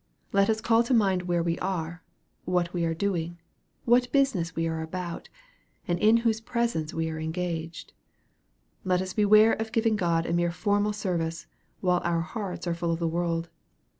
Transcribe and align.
Let 0.33 0.49
us 0.49 0.61
call 0.61 0.81
to 0.85 0.95
mind 0.95 1.27
where 1.27 1.43
we 1.43 1.59
are 1.59 2.01
what 2.45 2.73
we 2.73 2.85
are 2.85 2.93
doing 2.95 3.37
what 3.85 4.11
business 4.11 4.55
we 4.55 4.67
are 4.67 4.81
about 4.81 5.29
and 5.87 5.99
in 5.99 6.17
whose 6.25 6.41
presence 6.41 6.91
we 6.91 7.07
are 7.11 7.19
engaged. 7.19 7.93
Let 8.83 9.01
us 9.03 9.13
beware 9.13 9.53
of 9.53 9.71
giving 9.71 9.95
God 9.95 10.25
a 10.25 10.33
mere 10.33 10.51
formal 10.51 10.93
service, 10.93 11.45
while 11.81 12.01
our 12.03 12.21
hearts 12.21 12.65
are 12.65 12.73
full 12.73 12.91
of 12.91 12.97
the 12.97 13.07
world. 13.07 13.49